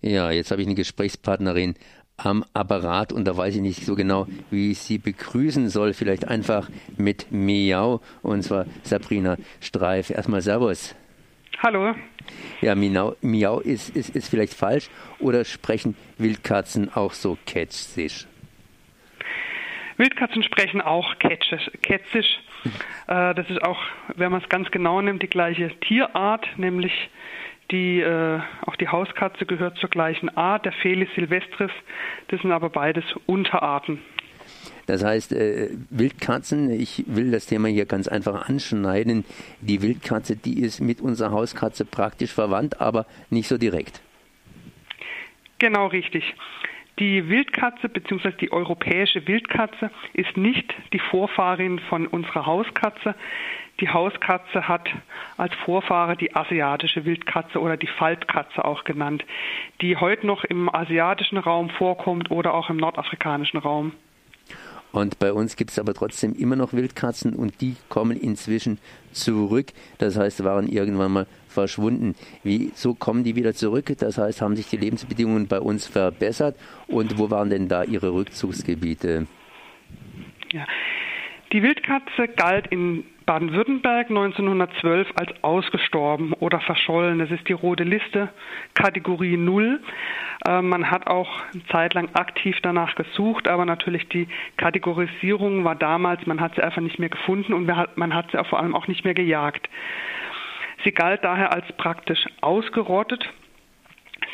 Ja, 0.00 0.30
jetzt 0.30 0.50
habe 0.50 0.62
ich 0.62 0.68
eine 0.68 0.76
Gesprächspartnerin 0.76 1.74
am 2.16 2.44
Apparat 2.52 3.12
und 3.12 3.24
da 3.24 3.36
weiß 3.36 3.56
ich 3.56 3.60
nicht 3.60 3.84
so 3.84 3.94
genau, 3.94 4.26
wie 4.50 4.72
ich 4.72 4.78
sie 4.78 4.98
begrüßen 4.98 5.68
soll. 5.68 5.92
Vielleicht 5.92 6.26
einfach 6.26 6.68
mit 6.96 7.30
Miau 7.30 8.00
und 8.22 8.42
zwar 8.42 8.66
Sabrina 8.82 9.36
Streif. 9.60 10.10
Erstmal 10.10 10.40
Servus. 10.40 10.94
Hallo. 11.60 11.94
Ja, 12.60 12.76
Miau, 12.76 13.16
Miau 13.22 13.60
ist, 13.60 13.96
ist, 13.96 14.14
ist 14.14 14.28
vielleicht 14.28 14.54
falsch 14.54 14.88
oder 15.18 15.44
sprechen 15.44 15.96
Wildkatzen 16.18 16.92
auch 16.94 17.12
so 17.12 17.36
kätzisch? 17.46 18.26
Wildkatzen 19.96 20.44
sprechen 20.44 20.80
auch 20.80 21.18
kätzisch. 21.18 21.70
kätzisch. 21.82 22.40
Äh, 23.08 23.34
das 23.34 23.48
ist 23.50 23.62
auch, 23.62 23.78
wenn 24.14 24.30
man 24.30 24.42
es 24.42 24.48
ganz 24.48 24.70
genau 24.70 25.00
nimmt, 25.00 25.22
die 25.22 25.28
gleiche 25.28 25.70
Tierart, 25.80 26.46
nämlich 26.56 26.92
die, 27.70 28.00
äh, 28.00 28.40
auch 28.66 28.76
die 28.76 28.88
Hauskatze 28.88 29.46
gehört 29.46 29.78
zur 29.78 29.90
gleichen 29.90 30.34
Art, 30.36 30.64
der 30.64 30.72
Felis 30.72 31.08
silvestris. 31.14 31.70
Das 32.28 32.40
sind 32.40 32.52
aber 32.52 32.70
beides 32.70 33.04
Unterarten. 33.26 34.00
Das 34.86 35.04
heißt, 35.04 35.32
äh, 35.32 35.68
Wildkatzen, 35.90 36.70
ich 36.70 37.04
will 37.06 37.30
das 37.30 37.46
Thema 37.46 37.68
hier 37.68 37.84
ganz 37.84 38.08
einfach 38.08 38.48
anschneiden. 38.48 39.24
Die 39.60 39.82
Wildkatze, 39.82 40.36
die 40.36 40.60
ist 40.60 40.80
mit 40.80 41.00
unserer 41.00 41.30
Hauskatze 41.30 41.84
praktisch 41.84 42.32
verwandt, 42.32 42.80
aber 42.80 43.06
nicht 43.28 43.48
so 43.48 43.58
direkt. 43.58 44.00
Genau 45.58 45.88
richtig. 45.88 46.34
Die 46.98 47.28
Wildkatze 47.28 47.88
bzw. 47.88 48.32
die 48.40 48.50
europäische 48.50 49.26
Wildkatze 49.28 49.90
ist 50.14 50.36
nicht 50.36 50.74
die 50.92 50.98
Vorfahrin 50.98 51.78
von 51.78 52.06
unserer 52.06 52.46
Hauskatze. 52.46 53.14
Die 53.80 53.88
Hauskatze 53.88 54.66
hat 54.66 54.88
als 55.36 55.54
Vorfahre 55.64 56.16
die 56.16 56.34
asiatische 56.34 57.04
Wildkatze 57.04 57.60
oder 57.60 57.76
die 57.76 57.86
Faltkatze 57.86 58.64
auch 58.64 58.82
genannt, 58.82 59.24
die 59.80 59.96
heute 59.96 60.26
noch 60.26 60.42
im 60.44 60.72
asiatischen 60.74 61.38
Raum 61.38 61.70
vorkommt 61.70 62.30
oder 62.30 62.54
auch 62.54 62.70
im 62.70 62.76
nordafrikanischen 62.76 63.60
Raum. 63.60 63.92
Und 64.90 65.18
bei 65.18 65.32
uns 65.32 65.54
gibt 65.56 65.70
es 65.70 65.78
aber 65.78 65.94
trotzdem 65.94 66.34
immer 66.34 66.56
noch 66.56 66.72
Wildkatzen 66.72 67.34
und 67.34 67.60
die 67.60 67.76
kommen 67.88 68.18
inzwischen 68.18 68.78
zurück. 69.12 69.66
Das 69.98 70.18
heißt, 70.18 70.42
waren 70.44 70.66
irgendwann 70.66 71.12
mal 71.12 71.26
verschwunden. 71.46 72.14
Wieso 72.42 72.94
kommen 72.94 73.22
die 73.22 73.36
wieder 73.36 73.54
zurück? 73.54 73.92
Das 73.98 74.16
heißt, 74.16 74.40
haben 74.40 74.56
sich 74.56 74.68
die 74.68 74.78
Lebensbedingungen 74.78 75.46
bei 75.46 75.60
uns 75.60 75.86
verbessert? 75.86 76.56
Und 76.86 77.18
wo 77.18 77.30
waren 77.30 77.50
denn 77.50 77.68
da 77.68 77.84
ihre 77.84 78.12
Rückzugsgebiete? 78.14 79.26
Ja. 80.52 80.66
Die 81.52 81.62
Wildkatze 81.62 82.28
galt 82.34 82.66
in 82.68 83.04
Baden-Württemberg 83.28 84.08
1912 84.08 85.06
als 85.14 85.44
ausgestorben 85.44 86.32
oder 86.32 86.60
verschollen. 86.60 87.18
Das 87.18 87.30
ist 87.30 87.46
die 87.46 87.52
rote 87.52 87.84
Liste, 87.84 88.30
Kategorie 88.72 89.36
0. 89.36 89.80
Äh, 90.46 90.62
man 90.62 90.90
hat 90.90 91.06
auch 91.06 91.28
eine 91.52 91.66
Zeit 91.66 91.92
lang 91.92 92.08
aktiv 92.14 92.56
danach 92.62 92.94
gesucht, 92.94 93.46
aber 93.46 93.66
natürlich 93.66 94.08
die 94.08 94.28
Kategorisierung 94.56 95.62
war 95.62 95.74
damals, 95.74 96.24
man 96.26 96.40
hat 96.40 96.54
sie 96.54 96.62
einfach 96.62 96.80
nicht 96.80 96.98
mehr 96.98 97.10
gefunden 97.10 97.52
und 97.52 97.66
man 97.66 98.14
hat 98.14 98.30
sie 98.30 98.42
vor 98.44 98.60
allem 98.60 98.74
auch 98.74 98.88
nicht 98.88 99.04
mehr 99.04 99.12
gejagt. 99.12 99.68
Sie 100.84 100.92
galt 100.92 101.22
daher 101.22 101.52
als 101.52 101.66
praktisch 101.76 102.24
ausgerottet. 102.40 103.28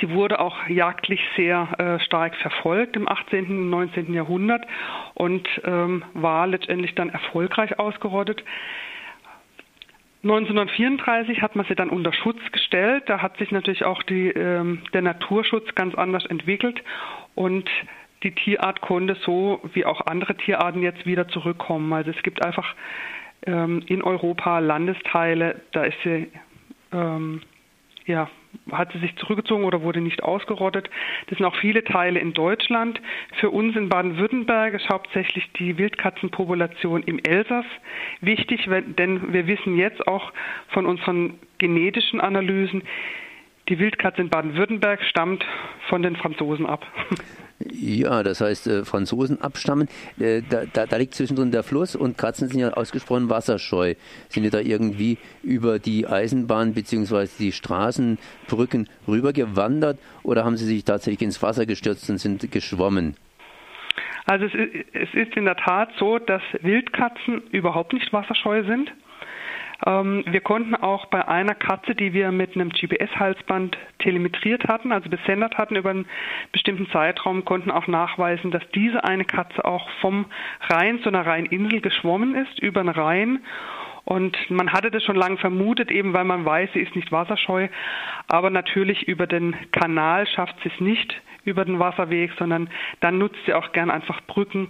Sie 0.00 0.10
wurde 0.10 0.40
auch 0.40 0.68
jagdlich 0.68 1.20
sehr 1.36 1.68
äh, 1.78 2.04
stark 2.04 2.36
verfolgt 2.36 2.96
im 2.96 3.08
18. 3.08 3.46
und 3.46 3.70
19. 3.70 4.12
Jahrhundert 4.12 4.66
und 5.14 5.48
ähm, 5.64 6.04
war 6.14 6.46
letztendlich 6.46 6.94
dann 6.94 7.10
erfolgreich 7.10 7.78
ausgerottet. 7.78 8.42
1934 10.24 11.42
hat 11.42 11.54
man 11.54 11.66
sie 11.66 11.74
dann 11.74 11.90
unter 11.90 12.12
Schutz 12.12 12.40
gestellt. 12.50 13.04
Da 13.06 13.20
hat 13.20 13.36
sich 13.36 13.50
natürlich 13.50 13.84
auch 13.84 14.02
die, 14.02 14.28
ähm, 14.30 14.82
der 14.94 15.02
Naturschutz 15.02 15.74
ganz 15.74 15.94
anders 15.94 16.24
entwickelt 16.24 16.82
und 17.34 17.68
die 18.22 18.34
Tierart 18.34 18.80
konnte 18.80 19.16
so 19.16 19.60
wie 19.74 19.84
auch 19.84 20.06
andere 20.06 20.34
Tierarten 20.34 20.82
jetzt 20.82 21.04
wieder 21.04 21.28
zurückkommen. 21.28 21.92
Also 21.92 22.10
es 22.10 22.22
gibt 22.22 22.42
einfach 22.42 22.74
ähm, 23.46 23.82
in 23.86 24.02
Europa 24.02 24.60
Landesteile, 24.60 25.60
da 25.72 25.84
ist 25.84 25.98
sie 26.02 26.30
ähm, 26.90 27.42
ja, 28.06 28.28
hat 28.70 28.92
sie 28.92 28.98
sich 28.98 29.16
zurückgezogen 29.16 29.64
oder 29.64 29.82
wurde 29.82 30.00
nicht 30.00 30.22
ausgerottet. 30.22 30.90
Das 31.28 31.38
sind 31.38 31.46
auch 31.46 31.56
viele 31.56 31.84
Teile 31.84 32.20
in 32.20 32.34
Deutschland. 32.34 33.00
Für 33.40 33.50
uns 33.50 33.74
in 33.76 33.88
Baden-Württemberg 33.88 34.74
ist 34.74 34.88
hauptsächlich 34.88 35.50
die 35.58 35.78
Wildkatzenpopulation 35.78 37.02
im 37.02 37.18
Elsass 37.18 37.66
wichtig, 38.20 38.68
denn 38.98 39.32
wir 39.32 39.46
wissen 39.46 39.76
jetzt 39.76 40.06
auch 40.06 40.32
von 40.68 40.86
unseren 40.86 41.38
genetischen 41.58 42.20
Analysen, 42.20 42.82
die 43.68 43.78
Wildkatze 43.78 44.20
in 44.20 44.28
Baden-Württemberg 44.28 45.02
stammt 45.04 45.44
von 45.88 46.02
den 46.02 46.16
Franzosen 46.16 46.66
ab. 46.66 46.86
Ja, 47.60 48.22
das 48.22 48.40
heißt, 48.40 48.66
äh, 48.66 48.84
Franzosen 48.84 49.40
abstammen. 49.40 49.88
Äh, 50.18 50.42
da, 50.48 50.64
da, 50.72 50.86
da, 50.86 50.96
liegt 50.96 51.14
zwischendrin 51.14 51.52
der 51.52 51.62
Fluss 51.62 51.94
und 51.94 52.18
Katzen 52.18 52.48
sind 52.48 52.58
ja 52.58 52.70
ausgesprochen 52.70 53.30
wasserscheu. 53.30 53.94
Sind 54.28 54.42
die 54.42 54.50
da 54.50 54.58
irgendwie 54.58 55.18
über 55.42 55.78
die 55.78 56.06
Eisenbahn 56.06 56.74
bzw. 56.74 57.28
die 57.38 57.52
Straßenbrücken 57.52 58.88
rübergewandert 59.06 59.98
oder 60.24 60.44
haben 60.44 60.56
sie 60.56 60.66
sich 60.66 60.84
tatsächlich 60.84 61.22
ins 61.22 61.42
Wasser 61.42 61.64
gestürzt 61.64 62.10
und 62.10 62.18
sind 62.18 62.50
geschwommen? 62.50 63.16
Also 64.26 64.46
es 64.46 64.52
es 64.92 65.14
ist 65.14 65.36
in 65.36 65.44
der 65.44 65.56
Tat 65.56 65.90
so, 65.98 66.18
dass 66.18 66.42
Wildkatzen 66.60 67.42
überhaupt 67.50 67.92
nicht 67.92 68.12
wasserscheu 68.12 68.64
sind. 68.64 68.90
Ähm, 69.86 70.24
wir 70.26 70.40
konnten 70.40 70.74
auch 70.74 71.06
bei 71.06 71.26
einer 71.26 71.54
Katze, 71.54 71.94
die 71.94 72.12
wir 72.12 72.32
mit 72.32 72.54
einem 72.54 72.70
GPS-Halsband 72.70 73.76
telemetriert 73.98 74.64
hatten, 74.66 74.92
also 74.92 75.10
besendet 75.10 75.58
hatten 75.58 75.76
über 75.76 75.90
einen 75.90 76.06
bestimmten 76.52 76.88
Zeitraum, 76.90 77.44
konnten 77.44 77.70
auch 77.70 77.86
nachweisen, 77.86 78.50
dass 78.50 78.62
diese 78.74 79.04
eine 79.04 79.24
Katze 79.24 79.64
auch 79.64 79.88
vom 80.00 80.26
Rhein 80.68 81.00
zu 81.02 81.08
einer 81.08 81.26
Rheininsel 81.26 81.80
geschwommen 81.80 82.34
ist, 82.34 82.58
über 82.60 82.82
den 82.82 82.88
Rhein. 82.88 83.40
Und 84.04 84.36
man 84.50 84.72
hatte 84.72 84.90
das 84.90 85.02
schon 85.02 85.16
lange 85.16 85.38
vermutet, 85.38 85.90
eben 85.90 86.12
weil 86.12 86.24
man 86.24 86.44
weiß, 86.44 86.70
sie 86.74 86.80
ist 86.80 86.94
nicht 86.94 87.10
wasserscheu. 87.10 87.68
Aber 88.28 88.50
natürlich 88.50 89.08
über 89.08 89.26
den 89.26 89.56
Kanal 89.72 90.26
schafft 90.26 90.56
sie 90.62 90.70
es 90.74 90.80
nicht, 90.80 91.14
über 91.44 91.64
den 91.64 91.78
Wasserweg, 91.78 92.32
sondern 92.38 92.68
dann 93.00 93.18
nutzt 93.18 93.38
sie 93.46 93.54
auch 93.54 93.72
gern 93.72 93.90
einfach 93.90 94.20
Brücken 94.26 94.68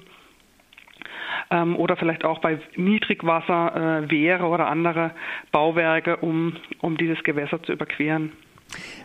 ähm, 1.50 1.76
oder 1.76 1.96
vielleicht 1.96 2.24
auch 2.24 2.40
bei 2.40 2.58
Niedrigwasser 2.76 4.04
äh, 4.04 4.10
Wehre 4.10 4.46
oder 4.46 4.66
andere 4.66 5.12
Bauwerke, 5.52 6.18
um, 6.18 6.56
um 6.80 6.96
dieses 6.96 7.22
Gewässer 7.22 7.62
zu 7.62 7.72
überqueren. 7.72 8.32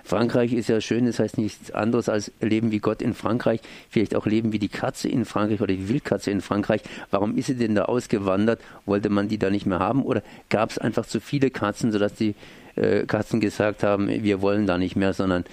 Frankreich 0.04 0.54
ist 0.54 0.70
ja 0.70 0.82
schön, 0.82 1.06
das 1.06 1.20
heißt 1.20 1.38
nichts 1.38 1.72
anderes 1.72 2.10
als 2.10 2.32
Leben 2.40 2.72
wie 2.72 2.80
Gott 2.80 3.02
in 3.02 3.14
Frankreich, 3.14 3.62
vielleicht 3.90 4.16
auch 4.16 4.26
Leben 4.26 4.52
wie 4.52 4.60
die 4.60 4.70
Katze 4.70 5.08
in 5.10 5.26
Frankreich 5.26 5.62
oder 5.62 5.74
die 5.74 5.90
Wildkatze 5.90 6.32
in 6.32 6.42
Frankreich. 6.42 6.82
Warum 7.12 7.38
ist 7.38 7.48
sie 7.48 7.56
denn 7.56 7.76
da 7.76 7.84
ausgewandert? 7.84 8.62
Wollte 8.86 9.10
man 9.10 9.28
die 9.28 9.38
da 9.38 9.50
nicht 9.50 9.66
mehr 9.66 9.80
haben 9.80 10.04
oder 10.04 10.24
gab 10.50 10.72
es 10.72 10.78
einfach 10.78 11.06
zu 11.06 11.20
viele 11.20 11.52
Katzen, 11.52 11.92
sodass 11.92 12.14
die 12.14 12.36
äh, 12.76 13.06
Katzen 13.06 13.40
gesagt 13.40 13.84
haben, 13.84 14.08
wir 14.08 14.42
wollen 14.42 14.66
da 14.66 14.78
nicht 14.78 14.96
mehr, 14.96 15.14
sondern 15.14 15.44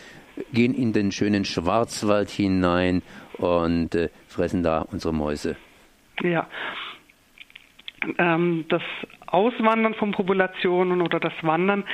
gehen 0.53 0.75
in 0.75 0.93
den 0.93 1.13
schönen 1.13 1.45
Schwarzwald 1.45 2.31
hinein 2.31 3.03
und 3.39 3.95
äh, 3.95 4.09
fressen 4.29 4.63
da 4.63 4.87
unsere 4.91 5.13
Mäuse? 5.13 5.57
Ja. 6.23 6.47
Ähm, 8.19 8.65
das 8.69 8.83
Auswandern 9.27 9.95
von 9.95 10.13
Populationen 10.13 11.03
oder 11.03 11.19
das 11.19 11.33
Wandern, 11.43 11.85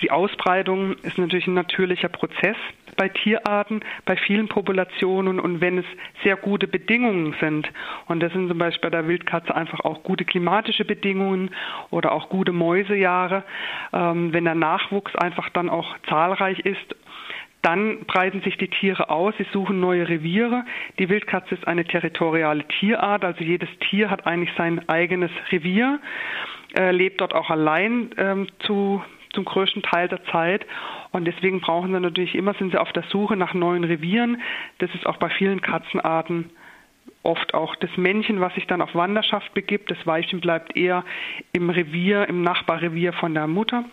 die 0.00 0.10
Ausbreitung 0.10 0.94
ist 1.02 1.18
natürlich 1.18 1.46
ein 1.46 1.54
natürlicher 1.54 2.08
Prozess 2.08 2.56
bei 2.96 3.08
Tierarten, 3.08 3.80
bei 4.04 4.16
vielen 4.16 4.48
Populationen 4.48 5.40
und 5.40 5.60
wenn 5.60 5.78
es 5.78 5.84
sehr 6.22 6.36
gute 6.36 6.68
Bedingungen 6.68 7.34
sind, 7.40 7.70
und 8.06 8.20
das 8.22 8.32
sind 8.32 8.48
zum 8.48 8.58
Beispiel 8.58 8.90
bei 8.90 8.96
der 8.96 9.08
Wildkatze 9.08 9.54
einfach 9.54 9.80
auch 9.80 10.02
gute 10.02 10.24
klimatische 10.24 10.84
Bedingungen 10.84 11.50
oder 11.90 12.12
auch 12.12 12.28
gute 12.28 12.52
Mäusejahre, 12.52 13.42
ähm, 13.92 14.32
wenn 14.32 14.44
der 14.44 14.54
Nachwuchs 14.54 15.14
einfach 15.16 15.48
dann 15.50 15.68
auch 15.68 15.96
zahlreich 16.08 16.60
ist 16.60 16.94
dann 17.62 18.04
breiten 18.06 18.42
sich 18.42 18.56
die 18.58 18.68
Tiere 18.68 19.10
aus, 19.10 19.34
sie 19.38 19.46
suchen 19.52 19.80
neue 19.80 20.08
Reviere. 20.08 20.64
Die 20.98 21.08
Wildkatze 21.08 21.54
ist 21.54 21.66
eine 21.66 21.84
territoriale 21.84 22.64
Tierart, 22.68 23.24
also 23.24 23.42
jedes 23.42 23.68
Tier 23.90 24.10
hat 24.10 24.26
eigentlich 24.26 24.52
sein 24.56 24.88
eigenes 24.88 25.30
Revier, 25.50 25.98
äh, 26.78 26.92
lebt 26.92 27.20
dort 27.20 27.34
auch 27.34 27.50
allein 27.50 28.10
ähm, 28.18 28.46
zu, 28.60 29.02
zum 29.32 29.44
größten 29.44 29.82
Teil 29.82 30.08
der 30.08 30.24
Zeit. 30.26 30.64
Und 31.10 31.24
deswegen 31.24 31.60
brauchen 31.60 31.92
sie 31.92 32.00
natürlich 32.00 32.34
immer, 32.34 32.54
sind 32.54 32.72
sie 32.72 32.78
auf 32.78 32.92
der 32.92 33.04
Suche 33.04 33.36
nach 33.36 33.54
neuen 33.54 33.84
Revieren. 33.84 34.40
Das 34.78 34.94
ist 34.94 35.06
auch 35.06 35.16
bei 35.16 35.30
vielen 35.30 35.60
Katzenarten 35.60 36.50
oft 37.22 37.54
auch 37.54 37.74
das 37.76 37.90
Männchen, 37.96 38.40
was 38.40 38.54
sich 38.54 38.66
dann 38.66 38.80
auf 38.80 38.94
Wanderschaft 38.94 39.52
begibt. 39.54 39.90
Das 39.90 40.06
Weibchen 40.06 40.40
bleibt 40.40 40.76
eher 40.76 41.04
im 41.52 41.70
Revier, 41.70 42.28
im 42.28 42.42
Nachbarrevier 42.42 43.12
von 43.12 43.34
der 43.34 43.48
Mutter. 43.48 43.84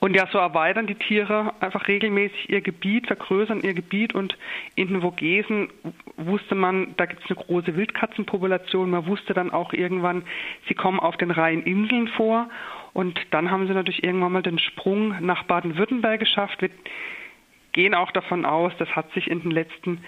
Und 0.00 0.14
ja, 0.14 0.26
so 0.30 0.38
erweitern 0.38 0.86
die 0.86 0.94
Tiere 0.94 1.52
einfach 1.60 1.88
regelmäßig 1.88 2.50
ihr 2.50 2.60
Gebiet, 2.60 3.06
vergrößern 3.06 3.60
ihr 3.62 3.74
Gebiet 3.74 4.14
und 4.14 4.36
in 4.74 4.88
den 4.88 5.02
Vogesen 5.02 5.68
wusste 6.16 6.54
man, 6.54 6.94
da 6.96 7.06
gibt 7.06 7.24
es 7.24 7.30
eine 7.30 7.44
große 7.44 7.76
Wildkatzenpopulation. 7.76 8.90
Man 8.90 9.06
wusste 9.06 9.34
dann 9.34 9.50
auch 9.50 9.72
irgendwann, 9.72 10.24
sie 10.68 10.74
kommen 10.74 11.00
auf 11.00 11.16
den 11.16 11.30
Rheininseln 11.30 12.08
vor 12.08 12.48
und 12.92 13.20
dann 13.30 13.50
haben 13.50 13.66
sie 13.66 13.74
natürlich 13.74 14.02
irgendwann 14.02 14.32
mal 14.32 14.42
den 14.42 14.58
Sprung 14.58 15.14
nach 15.20 15.44
Baden-Württemberg 15.44 16.20
geschafft. 16.20 16.60
Wir 16.60 16.70
gehen 17.72 17.94
auch 17.94 18.10
davon 18.10 18.44
aus, 18.44 18.72
das 18.78 18.88
hat 18.96 19.12
sich 19.12 19.30
in 19.30 19.42
den 19.42 19.50
letzten 19.50 20.04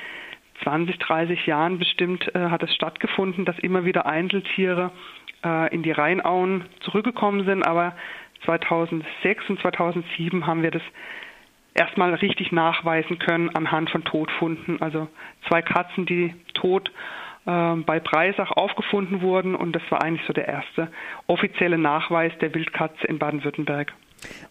20, 0.62 0.99
30 0.99 1.46
Jahren 1.46 1.79
bestimmt, 1.79 2.35
äh, 2.35 2.50
hat 2.50 2.62
es 2.62 2.75
stattgefunden, 2.75 3.44
dass 3.44 3.58
immer 3.58 3.85
wieder 3.85 4.06
Einzeltiere 4.06 4.93
äh, 5.44 5.75
in 5.75 5.82
die 5.82 5.93
Rheinauen 5.93 6.64
zurückgekommen 6.81 7.44
sind. 7.46 7.62
Aber 7.67 7.94
2006 8.45 9.51
und 9.51 9.61
2007 9.61 10.47
haben 10.47 10.63
wir 10.63 10.71
das 10.71 10.83
erstmal 11.75 12.15
richtig 12.15 12.53
nachweisen 12.53 13.19
können 13.19 13.55
anhand 13.55 13.91
von 13.91 14.05
Todfunden. 14.05 14.81
Also 14.81 15.09
zwei 15.49 15.63
Katzen, 15.63 16.07
die 16.07 16.35
tot 16.55 16.91
äh, 17.47 17.77
bei 17.77 18.01
Breisach 18.01 18.51
aufgefunden 18.53 19.23
wurden 19.23 19.55
und 19.55 19.73
das 19.73 19.83
war 19.91 20.03
eigentlich 20.03 20.27
so 20.27 20.33
der 20.33 20.49
erste 20.49 20.91
offizielle 21.27 21.79
Nachweis 21.79 22.33
der 22.41 22.55
Wildkatze 22.55 23.07
in 23.07 23.19
Baden-Württemberg. 23.19 23.93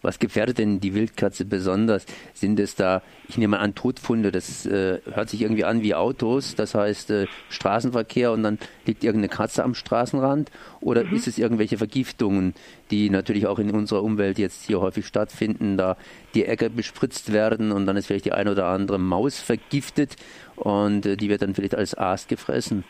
Was 0.02 0.20
gefährdet 0.20 0.58
denn 0.58 0.80
die 0.80 0.94
Wildkatze 0.94 1.46
besonders? 1.46 2.06
Sind 2.34 2.60
es 2.60 2.76
da, 2.76 3.02
ich 3.28 3.38
nehme 3.38 3.60
an, 3.60 3.76
Todfunde, 3.76 4.32
das 4.32 4.66
äh, 4.66 5.00
hört 5.12 5.30
sich 5.30 5.42
irgendwie 5.42 5.66
an 5.66 5.82
wie 5.82 5.96
Autos, 5.96 6.56
das 6.56 6.76
heißt 6.76 7.12
äh, 7.12 7.28
Straßenverkehr 7.50 8.32
und 8.32 8.44
dann 8.44 8.60
liegt 8.86 9.04
irgendeine 9.04 9.30
Katze 9.30 9.64
am 9.64 9.76
Straßenrand? 9.76 10.52
Oder 10.82 11.04
mhm. 11.04 11.16
ist 11.16 11.28
es 11.28 11.38
irgendwelche 11.38 11.78
Vergiftungen, 11.78 12.54
die 12.92 13.10
natürlich 13.10 13.48
auch 13.48 13.60
in 13.60 13.72
unserer 13.72 14.04
Umwelt 14.04 14.40
jetzt 14.40 14.66
hier 14.66 14.80
häufig 14.82 15.06
stattfinden, 15.06 15.78
da 15.78 15.98
die 16.34 16.46
Äcker 16.46 16.70
bespritzt 16.70 17.34
werden 17.34 17.72
und 17.72 17.86
dann 17.86 17.98
ist 17.98 18.08
vielleicht 18.08 18.26
die 18.26 18.34
eine 18.34 18.52
oder 18.52 18.68
andere 18.68 19.00
Maus 19.00 19.40
vergiftet 19.40 20.16
und 20.56 21.06
äh, 21.06 21.18
die 21.18 21.30
wird 21.30 21.42
dann 21.42 21.56
vielleicht 21.56 21.76
als 21.76 21.96
Aas 21.96 22.28
gefressen? 22.28 22.84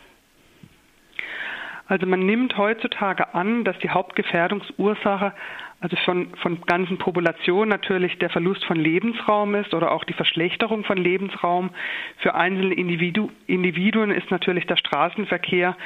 Also 1.90 2.06
man 2.06 2.24
nimmt 2.24 2.56
heutzutage 2.56 3.34
an, 3.34 3.64
dass 3.64 3.76
die 3.80 3.90
Hauptgefährdungsursache 3.90 5.32
also 5.80 5.96
von, 6.04 6.28
von 6.36 6.60
ganzen 6.60 6.98
Populationen 6.98 7.68
natürlich 7.68 8.16
der 8.18 8.30
Verlust 8.30 8.64
von 8.64 8.76
Lebensraum 8.76 9.56
ist 9.56 9.74
oder 9.74 9.90
auch 9.90 10.04
die 10.04 10.12
Verschlechterung 10.12 10.84
von 10.84 10.98
Lebensraum. 10.98 11.70
Für 12.18 12.36
einzelne 12.36 12.74
Individu 12.74 13.32
Individuen 13.48 14.12
ist 14.12 14.30
natürlich 14.30 14.66
der 14.66 14.76
Straßenverkehr 14.76 15.76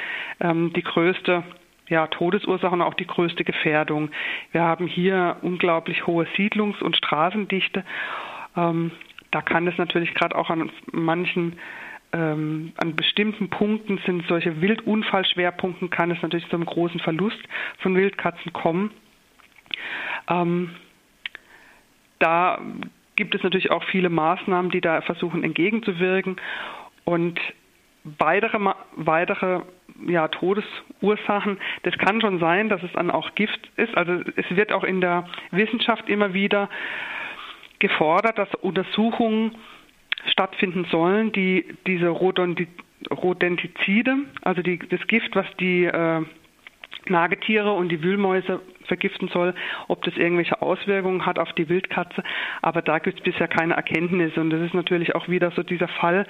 ähm, 0.41 0.73
die 0.73 0.83
größte 0.83 1.41
ja, 1.87 2.05
Todesursache 2.05 2.73
und 2.73 2.83
auch 2.83 2.93
die 2.93 3.07
größte 3.07 3.43
Gefährdung. 3.43 4.11
Wir 4.51 4.61
haben 4.61 4.85
hier 4.85 5.37
unglaublich 5.41 6.05
hohe 6.05 6.27
Siedlungs- 6.37 6.83
und 6.83 6.97
Straßendichte. 6.97 7.83
Ähm, 8.55 8.91
da 9.31 9.41
kann 9.41 9.65
es 9.65 9.77
natürlich 9.79 10.13
gerade 10.13 10.35
auch 10.35 10.51
an 10.51 10.69
manchen 10.91 11.57
ähm, 12.15 12.71
an 12.77 12.95
bestimmten 12.95 13.49
Punkten 13.49 13.99
sind 14.05 14.25
solche 14.27 14.61
Wildunfallschwerpunkten 14.61 15.89
kann 15.89 16.11
es 16.11 16.21
natürlich 16.21 16.47
zu 16.47 16.55
einem 16.55 16.65
großen 16.65 17.01
Verlust 17.01 17.37
von 17.79 17.93
Wildkatzen 17.95 18.53
kommen. 18.53 18.91
Ähm, 20.29 20.69
da 22.19 22.61
gibt 23.17 23.35
es 23.35 23.43
natürlich 23.43 23.69
auch 23.69 23.83
viele 23.83 24.09
Maßnahmen, 24.09 24.71
die 24.71 24.79
da 24.79 25.01
versuchen 25.01 25.43
entgegenzuwirken. 25.43 26.37
Und 27.03 27.37
weitere, 28.05 28.59
weitere 28.95 29.61
ja, 30.07 30.29
Todesursachen, 30.29 31.57
das 31.83 31.97
kann 31.97 32.21
schon 32.21 32.39
sein, 32.39 32.69
dass 32.69 32.81
es 32.81 32.93
dann 32.93 33.11
auch 33.11 33.35
Gift 33.35 33.69
ist. 33.75 33.95
Also 33.97 34.21
es 34.37 34.45
wird 34.55 34.71
auch 34.71 34.85
in 34.85 35.01
der 35.01 35.27
Wissenschaft 35.51 36.07
immer 36.07 36.33
wieder 36.33 36.69
gefordert, 37.79 38.37
dass 38.37 38.53
Untersuchungen 38.55 39.57
stattfinden 40.31 40.85
sollen, 40.91 41.31
die 41.31 41.65
diese 41.87 42.09
Rodentizide, 42.09 44.17
also 44.41 44.61
die, 44.61 44.79
das 44.79 45.05
Gift, 45.07 45.35
was 45.35 45.45
die 45.59 45.85
äh, 45.85 46.21
Nagetiere 47.07 47.73
und 47.73 47.89
die 47.89 48.01
Wühlmäuse 48.01 48.61
vergiften 48.85 49.29
soll, 49.29 49.53
ob 49.87 50.03
das 50.03 50.15
irgendwelche 50.15 50.61
Auswirkungen 50.61 51.25
hat 51.25 51.39
auf 51.39 51.51
die 51.53 51.69
Wildkatze. 51.69 52.23
Aber 52.61 52.81
da 52.81 52.99
gibt 52.99 53.19
es 53.19 53.23
bisher 53.23 53.47
keine 53.47 53.75
Erkenntnisse. 53.75 54.39
Und 54.39 54.49
das 54.49 54.61
ist 54.61 54.73
natürlich 54.73 55.15
auch 55.15 55.27
wieder 55.27 55.51
so 55.51 55.63
dieser 55.63 55.87
Fall, 55.87 56.25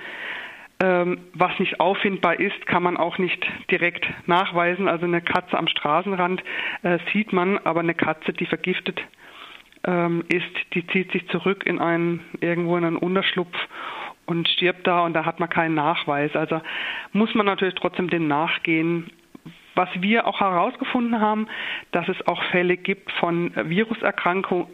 ähm, 0.83 1.19
was 1.33 1.57
nicht 1.59 1.79
auffindbar 1.79 2.39
ist, 2.39 2.65
kann 2.65 2.83
man 2.83 2.97
auch 2.97 3.17
nicht 3.17 3.45
direkt 3.71 4.05
nachweisen. 4.27 4.89
Also 4.89 5.05
eine 5.05 5.21
Katze 5.21 5.57
am 5.57 5.67
Straßenrand 5.67 6.43
äh, 6.83 6.99
sieht 7.13 7.31
man, 7.31 7.57
aber 7.59 7.79
eine 7.79 7.93
Katze, 7.93 8.33
die 8.33 8.45
vergiftet 8.45 9.01
ähm, 9.85 10.25
ist, 10.27 10.73
die 10.73 10.85
zieht 10.87 11.11
sich 11.11 11.27
zurück 11.29 11.65
in 11.65 11.79
einen 11.79 12.21
irgendwo 12.41 12.75
in 12.75 12.83
einen 12.83 12.97
Unterschlupf 12.97 13.55
und 14.25 14.47
stirbt 14.49 14.87
da 14.87 15.01
und 15.05 15.13
da 15.13 15.25
hat 15.25 15.39
man 15.39 15.49
keinen 15.49 15.75
Nachweis. 15.75 16.35
Also 16.35 16.61
muss 17.11 17.33
man 17.35 17.45
natürlich 17.45 17.75
trotzdem 17.75 18.09
dem 18.09 18.27
nachgehen, 18.27 19.11
was 19.75 19.89
wir 19.95 20.25
auch 20.25 20.39
herausgefunden 20.39 21.19
haben, 21.19 21.47
dass 21.91 22.07
es 22.07 22.27
auch 22.27 22.41
Fälle 22.45 22.77
gibt 22.77 23.11
von 23.13 23.51
Viruserkrankungen, 23.55 24.67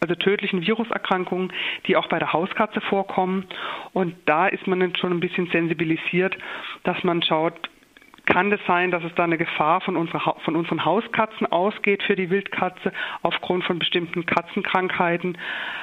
also 0.00 0.14
tödlichen 0.14 0.62
Viruserkrankungen, 0.62 1.52
die 1.86 1.96
auch 1.96 2.08
bei 2.08 2.18
der 2.18 2.32
Hauskatze 2.32 2.80
vorkommen. 2.80 3.46
Und 3.92 4.14
da 4.26 4.46
ist 4.46 4.66
man 4.66 4.80
dann 4.80 4.96
schon 4.96 5.12
ein 5.12 5.20
bisschen 5.20 5.48
sensibilisiert, 5.48 6.36
dass 6.84 7.02
man 7.02 7.22
schaut, 7.22 7.70
kann 8.30 8.52
es 8.52 8.60
sein, 8.66 8.90
dass 8.90 9.02
es 9.04 9.14
da 9.16 9.24
eine 9.24 9.38
Gefahr 9.38 9.80
von, 9.80 9.96
unserer, 9.96 10.36
von 10.44 10.56
unseren 10.56 10.84
Hauskatzen 10.84 11.46
ausgeht 11.46 12.02
für 12.02 12.16
die 12.16 12.30
Wildkatze 12.30 12.92
aufgrund 13.22 13.64
von 13.64 13.78
bestimmten 13.78 14.24
Katzenkrankheiten. 14.24 15.36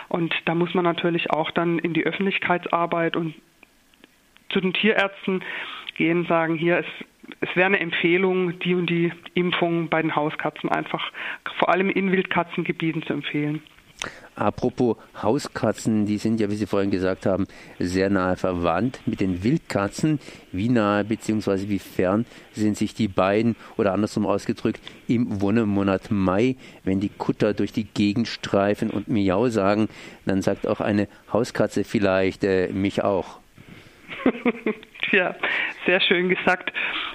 Und 0.08 0.34
da 0.46 0.56
muss 0.56 0.74
man 0.74 0.86
natürlich 0.86 1.30
auch 1.32 1.52
dann 1.52 1.78
in 1.80 1.94
die 1.94 2.06
Öffentlichkeitsarbeit 2.06 3.16
und 3.16 3.36
zu 4.50 4.62
den 4.62 4.74
Tierärzten 4.74 5.44
gehen, 5.98 6.26
sagen, 6.26 6.56
hier 6.56 6.80
ist 6.80 7.06
es 7.42 7.56
wäre 7.56 7.66
eine 7.66 7.82
Empfehlung, 7.82 8.58
die 8.60 8.74
und 8.74 8.90
die 8.90 9.12
Impfung 9.34 9.90
bei 9.90 10.02
den 10.02 10.16
Hauskatzen 10.16 10.70
einfach 10.70 11.12
vor 11.60 11.68
allem 11.70 11.90
in 11.90 12.12
Wildkatzengebieten 12.12 13.04
zu 13.04 13.12
empfehlen. 13.12 13.62
Apropos 14.36 14.98
Hauskatzen, 15.22 16.06
die 16.06 16.20
sind 16.20 16.40
ja, 16.40 16.52
wie 16.52 16.56
Sie 16.56 16.68
vorhin 16.68 16.92
gesagt 16.92 17.26
haben, 17.26 17.48
sehr 17.80 18.12
nahe 18.12 18.36
verwandt 18.36 19.00
mit 19.08 19.20
den 19.20 19.44
Wildkatzen. 19.44 20.20
Wie 20.52 20.70
nahe 20.70 21.04
bzw. 21.04 21.70
wie 21.70 21.80
fern 21.80 22.28
sind 22.54 22.78
sich 22.78 22.94
die 22.94 23.08
beiden 23.08 23.56
oder 23.78 23.94
andersrum 23.94 24.28
ausgedrückt 24.28 24.80
im 25.08 25.42
Wonnemonat 25.42 26.12
Mai, 26.12 26.56
wenn 26.84 27.00
die 27.00 27.10
Kutter 27.10 27.56
durch 27.56 27.72
die 27.72 27.86
Gegend 27.86 28.28
streifen 28.28 28.92
und 28.92 29.08
Miau 29.08 29.50
sagen, 29.50 29.90
dann 30.26 30.44
sagt 30.44 30.68
auch 30.68 30.82
eine 30.82 31.08
Hauskatze 31.34 31.84
vielleicht 31.84 32.44
äh, 32.44 32.68
mich 32.68 33.04
auch. 33.04 33.40
ja, 35.12 35.36
sehr 35.86 36.02
schön 36.02 36.30
gesagt. 36.30 36.72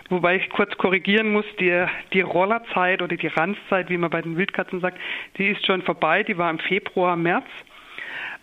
Wobei 0.09 0.37
ich 0.37 0.51
kurz 0.51 0.77
korrigieren 0.77 1.33
muss, 1.33 1.47
die, 1.59 1.87
die 2.13 2.21
Rollerzeit 2.21 3.03
oder 3.03 3.17
die 3.17 3.29
Ranzzeit, 3.29 3.89
wie 3.89 3.97
man 3.97 4.11
bei 4.11 4.23
den 4.23 4.37
Wildkatzen 4.37 4.81
sagt, 4.81 4.99
die 5.39 5.49
ist 5.49 5.65
schon 5.67 5.83
vorbei. 5.83 6.23
Die 6.23 6.37
war 6.37 6.51
im 6.51 6.59
Februar, 6.59 7.17
März. 7.17 7.47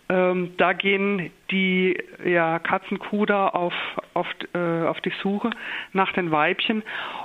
Ähm, 0.08 0.54
da 0.56 0.72
gehen 0.72 1.30
die 1.52 1.96
ja, 2.24 2.58
Katzenkuder 2.58 3.54
auf, 3.54 3.74
auf, 4.14 4.26
äh, 4.54 4.86
auf 4.86 5.00
die 5.02 5.12
Suche 5.22 5.50
nach 5.92 6.12
den 6.12 6.32
Weibchen. 6.32 6.82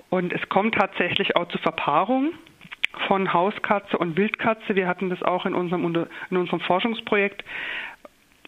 Und 0.09 0.31
es 0.31 0.47
kommt 0.49 0.75
tatsächlich 0.75 1.35
auch 1.35 1.47
zu 1.47 1.57
Verpaarungen 1.57 2.33
von 3.07 3.33
Hauskatze 3.33 3.97
und 3.97 4.15
Wildkatze. 4.17 4.75
Wir 4.75 4.87
hatten 4.87 5.09
das 5.09 5.23
auch 5.23 5.45
in 5.45 5.55
unserem, 5.55 6.07
in 6.29 6.37
unserem 6.37 6.59
Forschungsprojekt 6.59 7.43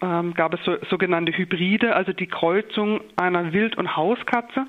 ähm, 0.01 0.33
gab 0.33 0.53
es 0.53 0.63
so, 0.63 0.77
sogenannte 0.89 1.35
Hybride, 1.35 1.95
also 1.95 2.13
die 2.13 2.27
Kreuzung 2.27 3.01
einer 3.15 3.53
Wild- 3.53 3.77
und 3.77 3.95
Hauskatze, 3.95 4.67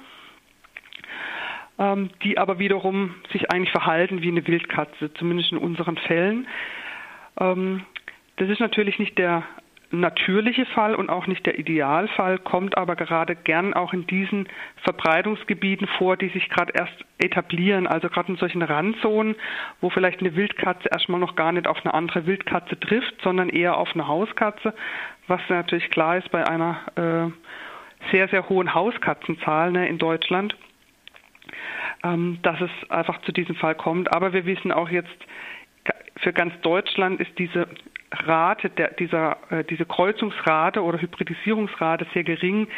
ähm, 1.78 2.10
die 2.22 2.38
aber 2.38 2.58
wiederum 2.58 3.14
sich 3.32 3.50
eigentlich 3.50 3.70
verhalten 3.70 4.22
wie 4.22 4.28
eine 4.28 4.46
Wildkatze, 4.46 5.12
zumindest 5.14 5.52
in 5.52 5.58
unseren 5.58 5.96
Fällen. 5.96 6.46
Ähm, 7.38 7.84
das 8.36 8.48
ist 8.48 8.60
natürlich 8.60 8.98
nicht 8.98 9.18
der 9.18 9.44
natürliche 9.90 10.66
Fall 10.66 10.94
und 10.94 11.08
auch 11.08 11.26
nicht 11.26 11.46
der 11.46 11.58
Idealfall, 11.58 12.38
kommt 12.38 12.76
aber 12.76 12.94
gerade 12.94 13.34
gern 13.34 13.72
auch 13.72 13.92
in 13.92 14.06
diesen 14.06 14.48
Verbreitungsgebieten 14.82 15.86
vor, 15.98 16.16
die 16.16 16.28
sich 16.28 16.48
gerade 16.50 16.72
erst 16.74 17.04
etablieren, 17.18 17.86
also 17.86 18.08
gerade 18.08 18.32
in 18.32 18.36
solchen 18.36 18.62
Randzonen, 18.62 19.34
wo 19.80 19.88
vielleicht 19.88 20.20
eine 20.20 20.36
Wildkatze 20.36 20.88
erstmal 20.90 21.20
noch 21.20 21.36
gar 21.36 21.52
nicht 21.52 21.66
auf 21.66 21.84
eine 21.84 21.94
andere 21.94 22.26
Wildkatze 22.26 22.78
trifft, 22.78 23.14
sondern 23.22 23.48
eher 23.48 23.78
auf 23.78 23.94
eine 23.94 24.06
Hauskatze, 24.06 24.74
was 25.26 25.40
natürlich 25.48 25.90
klar 25.90 26.18
ist 26.18 26.30
bei 26.30 26.46
einer 26.46 26.80
äh, 26.96 28.10
sehr, 28.10 28.28
sehr 28.28 28.48
hohen 28.48 28.74
Hauskatzenzahl 28.74 29.72
ne, 29.72 29.88
in 29.88 29.98
Deutschland, 29.98 30.54
ähm, 32.04 32.38
dass 32.42 32.60
es 32.60 32.90
einfach 32.90 33.22
zu 33.22 33.32
diesem 33.32 33.54
Fall 33.56 33.74
kommt. 33.74 34.12
Aber 34.12 34.34
wir 34.34 34.44
wissen 34.44 34.70
auch 34.70 34.90
jetzt, 34.90 35.16
für 36.20 36.32
ganz 36.32 36.52
Deutschland 36.60 37.20
ist 37.20 37.38
diese 37.38 37.68
Rate, 38.10 38.70
der, 38.70 38.92
dieser, 38.92 39.36
äh, 39.50 39.64
diese 39.64 39.84
Kreuzungsrate 39.84 40.82
oder 40.82 41.00
Hybridisierungsrate 41.00 42.06
sehr 42.14 42.24
gering. 42.24 42.68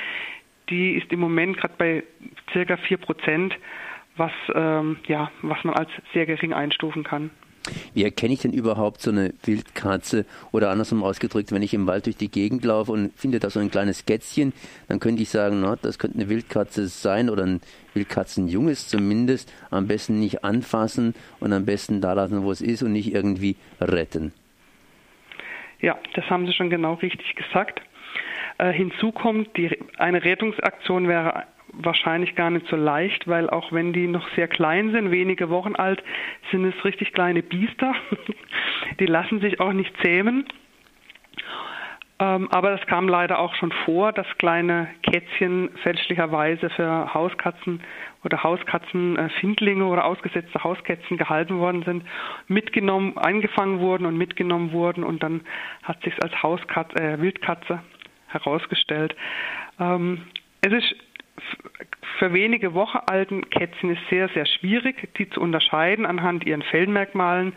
Die 0.68 0.92
ist 0.92 1.12
im 1.12 1.20
Moment 1.20 1.56
gerade 1.56 1.74
bei 1.78 2.04
circa 2.52 2.76
4 2.76 2.96
Prozent, 2.98 3.54
was, 4.16 4.32
ähm, 4.54 4.98
ja, 5.06 5.30
was 5.42 5.62
man 5.64 5.74
als 5.74 5.90
sehr 6.12 6.26
gering 6.26 6.52
einstufen 6.52 7.04
kann. 7.04 7.30
Wie 7.92 8.04
erkenne 8.04 8.32
ich 8.32 8.40
denn 8.40 8.52
überhaupt 8.52 9.02
so 9.02 9.10
eine 9.10 9.34
Wildkatze 9.44 10.24
oder 10.50 10.70
andersrum 10.70 11.02
ausgedrückt, 11.02 11.52
wenn 11.52 11.62
ich 11.62 11.74
im 11.74 11.86
Wald 11.86 12.06
durch 12.06 12.16
die 12.16 12.30
Gegend 12.30 12.64
laufe 12.64 12.92
und 12.92 13.12
finde 13.16 13.38
da 13.38 13.50
so 13.50 13.60
ein 13.60 13.70
kleines 13.70 14.06
Kätzchen, 14.06 14.52
dann 14.88 14.98
könnte 14.98 15.22
ich 15.22 15.28
sagen, 15.28 15.60
na, 15.60 15.76
das 15.76 15.98
könnte 15.98 16.18
eine 16.18 16.28
Wildkatze 16.28 16.88
sein 16.88 17.28
oder 17.28 17.44
ein 17.44 17.60
Wildkatzenjunges 17.94 18.88
zumindest. 18.88 19.52
Am 19.70 19.86
besten 19.86 20.18
nicht 20.18 20.42
anfassen 20.42 21.14
und 21.38 21.52
am 21.52 21.66
besten 21.66 22.00
da 22.00 22.14
lassen, 22.14 22.42
wo 22.42 22.50
es 22.50 22.62
ist 22.62 22.82
und 22.82 22.92
nicht 22.92 23.12
irgendwie 23.12 23.56
retten. 23.80 24.32
Ja, 25.80 25.98
das 26.14 26.28
haben 26.28 26.46
Sie 26.46 26.52
schon 26.52 26.70
genau 26.70 26.94
richtig 26.94 27.34
gesagt. 27.34 27.80
Äh, 28.58 28.72
hinzu 28.72 29.12
kommt, 29.12 29.56
die, 29.56 29.78
eine 29.96 30.22
Rettungsaktion 30.22 31.08
wäre 31.08 31.44
wahrscheinlich 31.72 32.34
gar 32.34 32.50
nicht 32.50 32.66
so 32.66 32.76
leicht, 32.76 33.28
weil 33.28 33.48
auch 33.48 33.72
wenn 33.72 33.92
die 33.92 34.06
noch 34.06 34.28
sehr 34.34 34.48
klein 34.48 34.90
sind, 34.90 35.10
wenige 35.10 35.50
Wochen 35.50 35.76
alt, 35.76 36.02
sind 36.50 36.64
es 36.64 36.84
richtig 36.84 37.12
kleine 37.12 37.42
Biester. 37.42 37.94
die 39.00 39.06
lassen 39.06 39.40
sich 39.40 39.60
auch 39.60 39.72
nicht 39.72 39.94
zähmen. 40.02 40.46
Ähm, 42.20 42.48
aber 42.50 42.72
es 42.72 42.86
kam 42.86 43.08
leider 43.08 43.38
auch 43.38 43.54
schon 43.54 43.72
vor, 43.84 44.12
dass 44.12 44.26
kleine 44.36 44.88
Kätzchen 45.02 45.70
fälschlicherweise 45.82 46.68
für 46.68 47.14
Hauskatzen 47.14 47.82
oder 48.22 48.42
Hauskatzenfindlinge 48.42 49.86
oder 49.86 50.04
ausgesetzte 50.04 50.62
Hauskätzchen 50.62 51.16
gehalten 51.16 51.58
worden 51.58 51.82
sind, 51.82 52.04
mitgenommen, 52.46 53.16
eingefangen 53.16 53.80
wurden 53.80 54.04
und 54.04 54.18
mitgenommen 54.18 54.72
wurden 54.72 55.02
und 55.02 55.22
dann 55.22 55.40
hat 55.82 56.02
sich 56.02 56.22
als 56.22 56.42
Hauskatze, 56.42 56.96
äh, 56.96 57.20
Wildkatze 57.20 57.80
herausgestellt. 58.26 59.16
Ähm, 59.80 60.26
es 60.60 60.72
ist 60.72 60.94
für 62.18 62.34
wenige 62.34 62.74
Wochen 62.74 62.98
alten 63.10 63.48
Kätzchen 63.48 63.90
ist 63.90 64.02
sehr, 64.10 64.28
sehr 64.28 64.44
schwierig, 64.44 65.08
die 65.16 65.30
zu 65.30 65.40
unterscheiden 65.40 66.04
anhand 66.04 66.44
ihren 66.44 66.62
Fellmerkmalen 66.62 67.54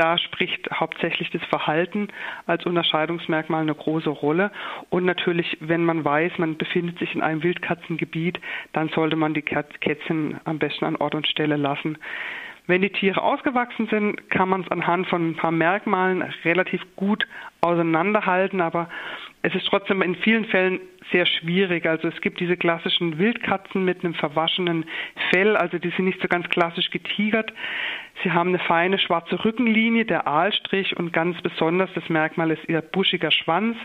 da 0.00 0.16
spricht 0.16 0.70
hauptsächlich 0.72 1.30
das 1.30 1.44
Verhalten 1.44 2.08
als 2.46 2.64
Unterscheidungsmerkmal 2.64 3.60
eine 3.60 3.74
große 3.74 4.08
Rolle. 4.08 4.50
Und 4.88 5.04
natürlich, 5.04 5.58
wenn 5.60 5.84
man 5.84 6.02
weiß, 6.02 6.38
man 6.38 6.56
befindet 6.56 6.98
sich 6.98 7.14
in 7.14 7.20
einem 7.20 7.42
Wildkatzengebiet, 7.42 8.40
dann 8.72 8.88
sollte 8.88 9.16
man 9.16 9.34
die 9.34 9.42
Kätzchen 9.42 10.40
am 10.44 10.58
besten 10.58 10.86
an 10.86 10.96
Ort 10.96 11.14
und 11.14 11.26
Stelle 11.26 11.56
lassen. 11.56 11.98
Wenn 12.70 12.82
die 12.82 12.90
Tiere 12.90 13.20
ausgewachsen 13.20 13.88
sind, 13.88 14.30
kann 14.30 14.48
man 14.48 14.60
es 14.60 14.70
anhand 14.70 15.08
von 15.08 15.30
ein 15.30 15.34
paar 15.34 15.50
Merkmalen 15.50 16.22
relativ 16.44 16.80
gut 16.94 17.26
auseinanderhalten, 17.62 18.60
aber 18.60 18.88
es 19.42 19.52
ist 19.56 19.66
trotzdem 19.66 20.02
in 20.02 20.14
vielen 20.14 20.44
Fällen 20.44 20.78
sehr 21.10 21.26
schwierig. 21.26 21.84
Also 21.84 22.06
es 22.06 22.20
gibt 22.20 22.38
diese 22.38 22.56
klassischen 22.56 23.18
Wildkatzen 23.18 23.84
mit 23.84 24.04
einem 24.04 24.14
verwaschenen 24.14 24.84
Fell, 25.30 25.56
also 25.56 25.78
die 25.78 25.90
sind 25.90 26.04
nicht 26.04 26.22
so 26.22 26.28
ganz 26.28 26.48
klassisch 26.48 26.90
getigert. 26.90 27.52
Sie 28.22 28.30
haben 28.30 28.50
eine 28.50 28.60
feine 28.60 29.00
schwarze 29.00 29.44
Rückenlinie, 29.44 30.04
der 30.04 30.28
Aalstrich 30.28 30.96
und 30.96 31.12
ganz 31.12 31.42
besonders 31.42 31.90
das 31.96 32.08
Merkmal 32.08 32.52
ist 32.52 32.68
ihr 32.68 32.82
buschiger 32.82 33.32
Schwanz. 33.32 33.76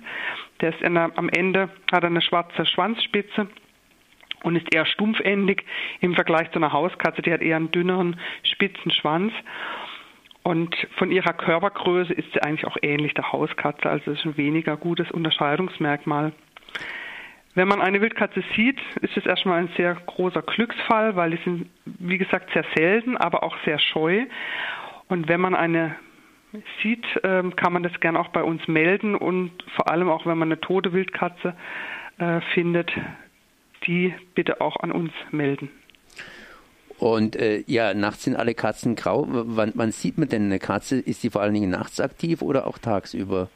Der 0.62 0.70
ist 0.70 0.82
der, 0.82 1.12
am 1.16 1.30
Ende 1.30 1.70
hat 1.92 2.06
eine 2.06 2.22
schwarze 2.22 2.68
Schwanzspitze 2.68 3.48
und 4.46 4.56
ist 4.56 4.74
eher 4.74 4.86
stumpfendig 4.86 5.66
im 6.02 6.14
Vergleich 6.14 6.52
zu 6.52 6.60
einer 6.60 6.72
Hauskatze, 6.72 7.22
die 7.22 7.34
hat 7.34 7.42
eher 7.42 7.58
einen 7.58 7.72
dünneren, 7.72 8.20
spitzen 8.44 8.92
Schwanz. 8.92 9.34
Und 10.44 10.76
von 10.98 11.12
ihrer 11.12 11.34
Körpergröße 11.34 12.14
ist 12.14 12.32
sie 12.34 12.44
eigentlich 12.44 12.66
auch 12.66 12.78
ähnlich 12.84 13.16
der 13.16 13.32
Hauskatze, 13.32 13.90
also 13.90 14.12
ist 14.12 14.26
ein 14.26 14.38
weniger 14.38 14.78
gutes 14.78 15.10
Unterscheidungsmerkmal. 15.10 16.34
Wenn 17.56 17.68
man 17.68 17.82
eine 17.82 18.02
Wildkatze 18.02 18.44
sieht, 18.56 18.80
ist 19.02 19.18
es 19.18 19.26
erstmal 19.26 19.60
ein 19.60 19.70
sehr 19.76 19.96
großer 19.96 20.44
Glücksfall, 20.44 21.16
weil 21.16 21.32
die 21.32 21.44
sind, 21.44 21.70
wie 21.86 22.20
gesagt, 22.20 22.52
sehr 22.54 22.66
selten, 22.76 23.18
aber 23.18 23.44
auch 23.44 23.56
sehr 23.66 23.80
scheu. 23.80 24.26
Und 25.08 25.28
wenn 25.28 25.42
man 25.42 25.56
eine 25.56 25.96
sieht, 26.84 27.06
ähm, 27.24 27.56
kann 27.56 27.74
man 27.74 27.84
das 27.84 28.00
gern 28.00 28.16
auch 28.16 28.28
bei 28.30 28.44
uns 28.44 28.68
melden 28.68 29.16
und 29.16 29.52
vor 29.76 29.90
allem 29.90 30.10
auch, 30.10 30.26
wenn 30.26 30.38
man 30.38 30.50
eine 30.50 30.62
tote 30.62 30.94
Wildkatze 30.94 31.56
äh, 32.18 32.42
findet, 32.54 32.92
die 33.88 34.14
bitte 34.34 34.62
auch 34.62 34.78
an 34.78 34.92
uns 34.92 35.12
melden. 35.32 35.70
Und 36.98 37.36
äh, 37.36 37.64
ja, 37.68 37.94
nachts 37.94 38.24
sind 38.24 38.36
alle 38.36 38.54
Katzen 38.54 38.96
grau. 38.96 39.26
Wann, 39.28 39.74
wann 39.76 39.92
sieht 39.92 40.18
man 40.18 40.30
denn 40.30 40.46
eine 40.46 40.60
Katze? 40.60 40.98
Ist 40.98 41.22
sie 41.22 41.30
vor 41.30 41.42
allen 41.42 41.54
Dingen 41.54 41.70
nachts 41.70 42.00
aktiv 42.00 42.42
oder 42.42 42.68
auch 42.68 42.78
tagsüber? 42.78 43.50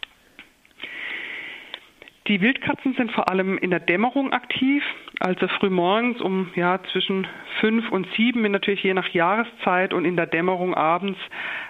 Die 2.30 2.42
Wildkatzen 2.42 2.94
sind 2.94 3.12
vor 3.12 3.28
allem 3.28 3.58
in 3.58 3.72
der 3.72 3.80
Dämmerung 3.80 4.32
aktiv, 4.34 4.84
also 5.20 5.48
frühmorgens 5.48 6.22
um 6.22 6.52
ja 6.54 6.80
zwischen 6.92 7.26
fünf 7.60 7.92
und 7.92 8.08
sieben, 8.16 8.44
natürlich 8.52 8.84
je 8.84 8.94
nach 8.94 9.10
Jahreszeit 9.10 9.96
und 9.96 10.06
in 10.06 10.16
der 10.16 10.28
Dämmerung 10.28 10.76
abends 10.76 11.18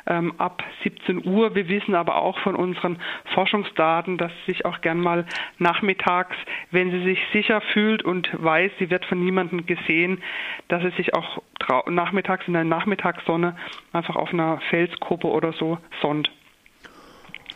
ähm, 0.05 0.33
ab 0.37 0.61
17 0.83 1.25
Uhr. 1.25 1.55
Wir 1.55 1.69
wissen 1.69 1.95
aber 1.95 2.17
auch 2.17 2.37
von 2.39 2.57
unseren 2.57 2.97
Forschungsdaten, 3.33 4.17
dass 4.17 4.33
sie 4.45 4.51
sich 4.51 4.65
auch 4.65 4.81
gern 4.81 4.99
mal 4.99 5.25
nachmittags, 5.59 6.35
wenn 6.71 6.91
sie 6.91 7.03
sich 7.03 7.19
sicher 7.31 7.61
fühlt 7.71 8.03
und 8.03 8.29
weiß, 8.33 8.69
sie 8.79 8.89
wird 8.89 9.05
von 9.05 9.23
niemandem 9.23 9.65
gesehen, 9.65 10.21
dass 10.67 10.83
sie 10.83 10.91
sich 10.97 11.13
auch 11.13 11.41
nachmittags 11.87 12.45
in 12.47 12.53
der 12.53 12.65
Nachmittagssonne 12.65 13.55
einfach 13.93 14.17
auf 14.17 14.33
einer 14.33 14.59
Felskuppe 14.69 15.27
oder 15.27 15.53
so 15.53 15.77
sonnt. 16.01 16.29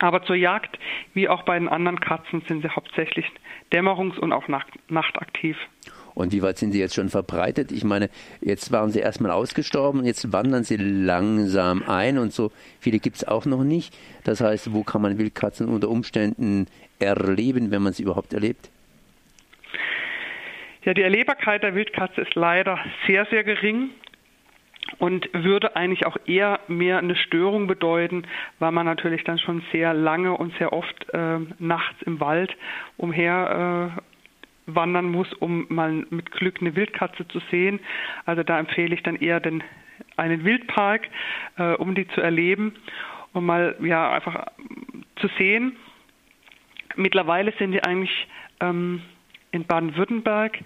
Aber 0.03 0.21
zur 0.23 0.35
Jagd, 0.35 0.77
wie 1.13 1.29
auch 1.29 1.43
bei 1.43 1.57
den 1.57 1.69
anderen 1.69 1.97
Katzen, 2.01 2.43
sind 2.49 2.61
sie 2.61 2.67
hauptsächlich 2.67 3.25
dämmerungs- 3.71 4.19
und 4.19 4.33
auch 4.33 4.49
nacht 4.49 4.67
nachtaktiv. 4.89 5.55
Und 6.13 6.33
wie 6.33 6.41
weit 6.41 6.57
sind 6.57 6.73
sie 6.73 6.79
jetzt 6.79 6.95
schon 6.95 7.07
verbreitet? 7.07 7.71
Ich 7.71 7.85
meine, 7.85 8.09
jetzt 8.41 8.73
waren 8.73 8.91
sie 8.91 8.99
erstmal 8.99 9.31
ausgestorben, 9.31 10.03
jetzt 10.03 10.33
wandern 10.33 10.65
sie 10.65 10.75
langsam 10.75 11.83
ein 11.87 12.17
und 12.17 12.33
so 12.33 12.51
viele 12.81 12.99
gibt 12.99 13.15
es 13.15 13.25
auch 13.25 13.45
noch 13.45 13.63
nicht. 13.63 13.97
Das 14.25 14.41
heißt, 14.41 14.73
wo 14.73 14.83
kann 14.83 15.01
man 15.01 15.17
Wildkatzen 15.17 15.69
unter 15.69 15.87
Umständen 15.87 16.67
erleben, 16.99 17.71
wenn 17.71 17.81
man 17.81 17.93
sie 17.93 18.03
überhaupt 18.03 18.33
erlebt? 18.33 18.71
Ja, 20.83 20.93
die 20.93 21.01
Erlebbarkeit 21.01 21.63
der 21.63 21.75
Wildkatze 21.75 22.19
ist 22.19 22.35
leider 22.35 22.77
sehr, 23.07 23.25
sehr 23.27 23.45
gering 23.45 23.91
und 24.99 25.29
würde 25.33 25.75
eigentlich 25.75 26.05
auch 26.05 26.17
eher 26.25 26.59
mehr 26.67 26.97
eine 26.97 27.15
Störung 27.15 27.67
bedeuten, 27.67 28.23
weil 28.59 28.71
man 28.71 28.85
natürlich 28.85 29.23
dann 29.23 29.39
schon 29.39 29.63
sehr 29.71 29.93
lange 29.93 30.33
und 30.33 30.55
sehr 30.57 30.73
oft 30.73 31.09
äh, 31.13 31.39
nachts 31.59 32.01
im 32.03 32.19
Wald 32.19 32.55
umher 32.97 33.95
äh, 33.97 34.01
wandern 34.65 35.09
muss, 35.09 35.31
um 35.33 35.65
mal 35.69 36.05
mit 36.09 36.31
Glück 36.31 36.61
eine 36.61 36.75
Wildkatze 36.75 37.27
zu 37.27 37.39
sehen. 37.51 37.79
Also 38.25 38.43
da 38.43 38.59
empfehle 38.59 38.95
ich 38.95 39.03
dann 39.03 39.15
eher 39.15 39.39
den, 39.39 39.63
einen 40.15 40.43
Wildpark, 40.43 41.07
äh, 41.57 41.73
um 41.73 41.95
die 41.95 42.07
zu 42.09 42.21
erleben 42.21 42.75
und 43.33 43.45
mal 43.45 43.75
ja 43.81 44.11
einfach 44.11 44.47
zu 45.17 45.27
sehen. 45.37 45.75
Mittlerweile 46.95 47.51
sind 47.57 47.71
die 47.71 47.83
eigentlich 47.83 48.27
ähm, 48.59 49.01
in 49.51 49.65
Baden-Württemberg 49.65 50.59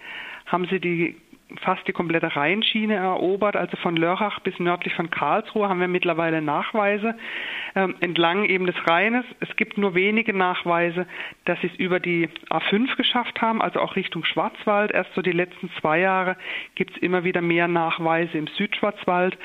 haben 0.46 0.66
sie 0.70 0.80
die 0.80 1.16
fast 1.62 1.86
die 1.88 1.92
komplette 1.92 2.36
Rheinschiene 2.36 2.94
erobert, 2.94 3.56
also 3.56 3.76
von 3.78 3.96
Lörrach 3.96 4.40
bis 4.40 4.58
nördlich 4.58 4.94
von 4.94 5.10
Karlsruhe 5.10 5.68
haben 5.68 5.80
wir 5.80 5.88
mittlerweile 5.88 6.42
Nachweise 6.42 7.16
ähm, 7.74 7.96
entlang 8.00 8.44
eben 8.44 8.66
des 8.66 8.76
Rheines. 8.86 9.24
Es 9.40 9.54
gibt 9.56 9.78
nur 9.78 9.94
wenige 9.94 10.34
Nachweise, 10.34 11.06
dass 11.46 11.58
sie 11.60 11.68
es 11.68 11.74
über 11.76 12.00
die 12.00 12.28
A5 12.50 12.96
geschafft 12.96 13.40
haben, 13.40 13.62
also 13.62 13.80
auch 13.80 13.96
Richtung 13.96 14.24
Schwarzwald. 14.24 14.90
Erst 14.90 15.14
so 15.14 15.22
die 15.22 15.32
letzten 15.32 15.70
zwei 15.80 16.00
Jahre 16.00 16.36
gibt 16.74 16.96
es 16.96 17.02
immer 17.02 17.24
wieder 17.24 17.40
mehr 17.40 17.66
Nachweise 17.66 18.36
im 18.36 18.46
Südschwarzwald 18.46 19.38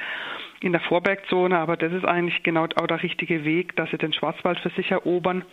in 0.60 0.72
der 0.72 0.82
Vorbergzone, 0.82 1.58
aber 1.58 1.78
das 1.78 1.92
ist 1.94 2.06
eigentlich 2.06 2.44
genau 2.44 2.64
auch 2.64 2.88
der 2.88 3.04
richtige 3.04 3.44
Weg, 3.46 3.76
dass 3.76 3.90
sie 3.92 3.98
den 3.98 4.14
Schwarzwald 4.14 4.60
für 4.60 4.70
sich 4.72 4.92
erobern. 4.92 5.44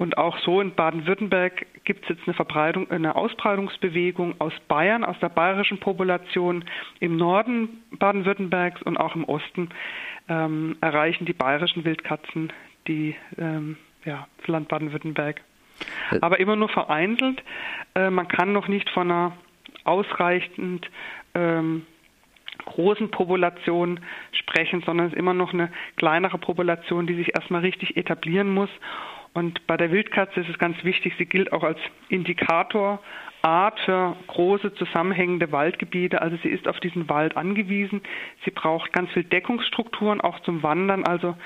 Und 0.00 0.16
auch 0.16 0.38
so 0.38 0.62
in 0.62 0.74
Baden-Württemberg 0.74 1.66
gibt 1.84 2.04
es 2.04 2.08
jetzt 2.08 2.22
eine 2.26 2.32
Verbreitung, 2.32 2.90
eine 2.90 3.16
Ausbreitungsbewegung 3.16 4.34
aus 4.40 4.54
Bayern, 4.66 5.04
aus 5.04 5.18
der 5.20 5.28
bayerischen 5.28 5.78
Population 5.78 6.64
im 7.00 7.18
Norden 7.18 7.82
Baden-Württembergs 7.98 8.80
und 8.80 8.96
auch 8.96 9.14
im 9.14 9.24
Osten 9.24 9.68
ähm, 10.26 10.78
erreichen 10.80 11.26
die 11.26 11.34
bayerischen 11.34 11.84
Wildkatzen 11.84 12.50
die 12.86 13.14
ähm, 13.36 13.76
ja, 14.06 14.26
das 14.38 14.48
Land 14.48 14.68
Baden-Württemberg. 14.68 15.42
Äh. 16.12 16.18
Aber 16.22 16.40
immer 16.40 16.56
nur 16.56 16.70
vereinzelt. 16.70 17.42
Äh, 17.94 18.08
man 18.08 18.26
kann 18.26 18.54
noch 18.54 18.68
nicht 18.68 18.88
von 18.88 19.10
einer 19.10 19.36
ausreichend 19.84 20.90
ähm, 21.34 21.84
großen 22.64 23.10
Population 23.10 24.00
sprechen, 24.32 24.82
sondern 24.86 25.08
es 25.08 25.12
ist 25.12 25.18
immer 25.18 25.34
noch 25.34 25.52
eine 25.52 25.70
kleinere 25.96 26.38
Population, 26.38 27.06
die 27.06 27.16
sich 27.16 27.34
erstmal 27.34 27.60
richtig 27.60 27.98
etablieren 27.98 28.48
muss. 28.48 28.70
Und 29.32 29.66
bei 29.66 29.76
der 29.76 29.92
Wildkatze 29.92 30.40
ist 30.40 30.48
es 30.48 30.58
ganz 30.58 30.82
wichtig, 30.82 31.14
sie 31.16 31.26
gilt 31.26 31.52
auch 31.52 31.62
als 31.62 31.78
Indikatorart 32.08 33.80
für 33.84 34.16
große 34.26 34.74
zusammenhängende 34.74 35.52
Waldgebiete. 35.52 36.20
Also 36.20 36.36
sie 36.42 36.48
ist 36.48 36.66
auf 36.66 36.80
diesen 36.80 37.08
Wald 37.08 37.36
angewiesen. 37.36 38.02
Sie 38.44 38.50
braucht 38.50 38.92
ganz 38.92 39.10
viel 39.12 39.24
Deckungsstrukturen 39.24 40.20
auch 40.20 40.40
zum 40.40 40.62
Wandern. 40.64 41.04
Also 41.04 41.36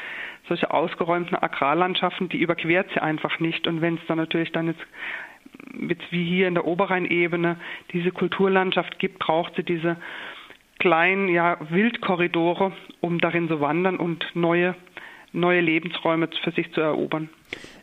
solche 0.49 0.71
ausgeräumten 0.71 1.37
Agrarlandschaften, 1.37 2.31
die 2.31 2.39
überquert 2.39 2.89
sie 2.95 3.03
einfach 3.03 3.39
nicht. 3.39 3.67
Und 3.67 3.83
wenn 3.83 3.97
es 3.97 4.07
dann 4.09 4.19
natürlich 4.19 4.53
dann 4.53 4.69
jetzt, 4.69 4.87
jetzt 5.89 6.11
wie 6.11 6.25
hier 6.25 6.49
in 6.49 6.55
der 6.55 6.67
Oberrheinebene 6.67 7.57
diese 7.93 8.13
Kulturlandschaft 8.13 8.99
gibt, 8.99 9.19
braucht 9.19 9.57
sie 9.57 9.63
diese 9.63 9.99
kleinen 10.79 11.29
ja, 11.29 11.59
Wildkorridore, 11.71 12.73
um 13.01 13.21
darin 13.21 13.49
zu 13.49 13.61
wandern 13.61 13.99
und 13.99 14.25
neue 14.35 14.75
neue 15.35 15.61
Lebensräume 15.61 16.29
für 16.43 16.53
sich 16.53 16.73
zu 16.73 16.81
erobern. 16.81 17.29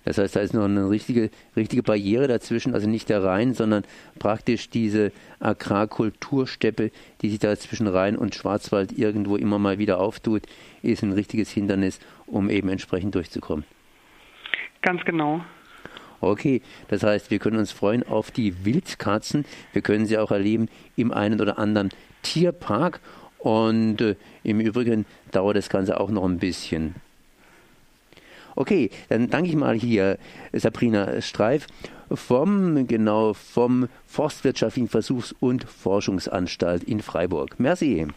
Das 0.03 0.17
heißt, 0.17 0.35
da 0.35 0.39
ist 0.39 0.53
noch 0.53 0.65
eine 0.65 0.89
richtige, 0.89 1.29
richtige 1.55 1.83
Barriere 1.83 2.27
dazwischen, 2.27 2.73
also 2.73 2.89
nicht 2.89 3.09
der 3.09 3.23
Rhein, 3.23 3.53
sondern 3.53 3.83
praktisch 4.17 4.69
diese 4.69 5.11
Agrarkultursteppe, 5.39 6.91
die 7.21 7.29
sich 7.29 7.39
da 7.39 7.55
zwischen 7.55 7.87
Rhein 7.87 8.15
und 8.15 8.33
Schwarzwald 8.33 8.97
irgendwo 8.97 9.35
immer 9.35 9.59
mal 9.59 9.77
wieder 9.77 9.99
auftut, 9.99 10.43
ist 10.81 11.03
ein 11.03 11.11
richtiges 11.11 11.51
Hindernis, 11.51 11.99
um 12.25 12.49
eben 12.49 12.69
entsprechend 12.69 13.15
durchzukommen. 13.15 13.65
Ganz 14.81 15.03
genau. 15.05 15.41
Okay, 16.19 16.61
das 16.87 17.01
heißt, 17.01 17.31
wir 17.31 17.39
können 17.39 17.57
uns 17.57 17.71
freuen 17.71 18.03
auf 18.03 18.29
die 18.29 18.63
Wildkatzen. 18.63 19.45
Wir 19.73 19.81
können 19.81 20.05
sie 20.05 20.19
auch 20.19 20.31
erleben 20.31 20.69
im 20.95 21.11
einen 21.11 21.41
oder 21.41 21.57
anderen 21.57 21.89
Tierpark. 22.21 22.99
Und 23.39 24.01
äh, 24.01 24.15
im 24.43 24.59
Übrigen 24.59 25.05
dauert 25.31 25.57
das 25.57 25.69
Ganze 25.69 25.99
auch 25.99 26.11
noch 26.11 26.23
ein 26.25 26.37
bisschen. 26.37 26.95
Okay, 28.55 28.89
dann 29.09 29.29
danke 29.29 29.49
ich 29.49 29.55
mal 29.55 29.75
hier 29.75 30.17
Sabrina 30.53 31.21
Streif 31.21 31.67
vom, 32.13 32.87
genau, 32.87 33.33
vom 33.33 33.87
Forstwirtschaftlichen 34.05 34.89
Versuchs- 34.89 35.33
und 35.39 35.63
Forschungsanstalt 35.63 36.83
in 36.83 37.01
Freiburg. 37.01 37.59
Merci. 37.59 38.07